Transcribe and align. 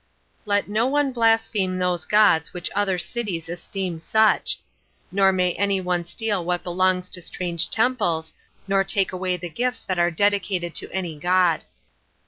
10. 0.45 0.49
Let 0.49 0.67
no 0.67 0.87
one 0.87 1.11
blaspheme 1.11 1.77
those 1.77 2.05
gods 2.05 2.55
which 2.55 2.71
other 2.73 2.97
cities 2.97 3.47
esteem 3.47 3.99
such; 3.99 4.55
18 5.09 5.15
nor 5.17 5.31
may 5.31 5.53
any 5.53 5.79
one 5.79 6.05
steal 6.05 6.43
what 6.43 6.63
belongs 6.63 7.07
to 7.11 7.21
strange 7.21 7.69
temples, 7.69 8.33
nor 8.67 8.83
take 8.83 9.11
away 9.13 9.37
the 9.37 9.47
gifts 9.47 9.83
that 9.83 9.99
are 9.99 10.09
dedicated 10.09 10.73
to 10.73 10.91
any 10.91 11.19
god. 11.19 11.65